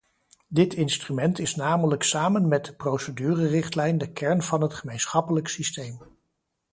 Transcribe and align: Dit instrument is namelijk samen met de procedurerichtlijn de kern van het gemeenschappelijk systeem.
Dit 0.47 0.73
instrument 0.73 1.39
is 1.39 1.55
namelijk 1.55 2.03
samen 2.03 2.47
met 2.47 2.65
de 2.65 2.73
procedurerichtlijn 2.73 3.97
de 3.97 4.11
kern 4.13 4.41
van 4.41 4.61
het 4.61 4.73
gemeenschappelijk 4.73 5.47
systeem. 5.47 5.99